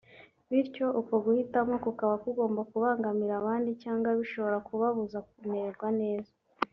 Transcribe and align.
bityo 0.49 0.87
uko 1.01 1.13
guhitamo 1.25 1.75
kukaba 1.85 2.15
kugomba 2.23 2.61
kubangamira 2.71 3.33
abandi 3.41 3.69
cyangwa 3.83 4.09
bishobora 4.19 4.57
kubabuza 4.67 5.17
kumererwa 5.27 5.89
neza 6.01 6.33